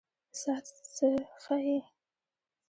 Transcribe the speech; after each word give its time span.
ساعت 0.41 0.65
څه 0.95 1.09
ښيي؟ 1.43 1.77